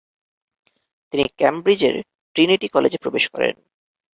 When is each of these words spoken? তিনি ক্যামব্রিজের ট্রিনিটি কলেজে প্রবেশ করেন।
তিনি 1.13 1.25
ক্যামব্রিজের 1.37 1.95
ট্রিনিটি 2.35 2.67
কলেজে 2.67 2.97
প্রবেশ 3.01 3.25
করেন। 3.29 3.55